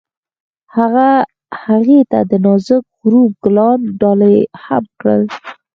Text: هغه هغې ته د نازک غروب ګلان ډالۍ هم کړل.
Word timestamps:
هغه 0.75 1.09
هغې 1.63 1.99
ته 2.11 2.19
د 2.29 2.31
نازک 2.45 2.83
غروب 2.99 3.31
ګلان 3.43 3.79
ډالۍ 3.99 4.37
هم 4.63 4.83
کړل. 4.99 5.21